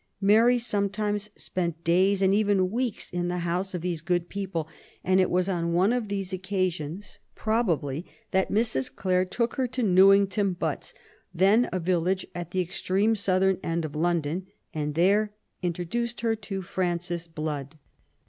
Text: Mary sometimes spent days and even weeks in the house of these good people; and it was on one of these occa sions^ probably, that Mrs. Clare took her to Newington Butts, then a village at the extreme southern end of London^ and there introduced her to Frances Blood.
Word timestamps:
Mary 0.19 0.57
sometimes 0.57 1.29
spent 1.35 1.83
days 1.83 2.23
and 2.23 2.33
even 2.33 2.71
weeks 2.71 3.11
in 3.11 3.27
the 3.27 3.37
house 3.45 3.75
of 3.75 3.81
these 3.81 4.01
good 4.01 4.29
people; 4.29 4.67
and 5.03 5.19
it 5.21 5.29
was 5.29 5.47
on 5.47 5.73
one 5.73 5.93
of 5.93 6.07
these 6.07 6.31
occa 6.31 6.69
sions^ 6.69 7.19
probably, 7.35 8.03
that 8.31 8.49
Mrs. 8.51 8.91
Clare 8.95 9.25
took 9.25 9.57
her 9.57 9.67
to 9.67 9.83
Newington 9.83 10.53
Butts, 10.53 10.95
then 11.35 11.69
a 11.71 11.79
village 11.79 12.25
at 12.33 12.49
the 12.49 12.61
extreme 12.61 13.13
southern 13.13 13.59
end 13.61 13.85
of 13.85 13.91
London^ 13.91 14.47
and 14.73 14.95
there 14.95 15.33
introduced 15.61 16.21
her 16.21 16.35
to 16.35 16.63
Frances 16.63 17.27
Blood. 17.27 17.77